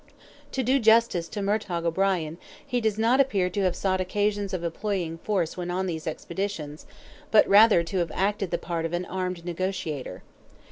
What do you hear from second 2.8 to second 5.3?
does not appear to have sought occasions of employing